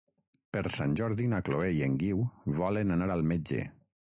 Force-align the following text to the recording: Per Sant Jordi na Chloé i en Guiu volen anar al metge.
Per 0.55 0.61
Sant 0.77 0.95
Jordi 1.01 1.27
na 1.35 1.41
Chloé 1.49 1.69
i 1.81 1.85
en 1.89 1.99
Guiu 2.05 2.25
volen 2.61 2.97
anar 2.99 3.11
al 3.19 3.25
metge. 3.35 3.63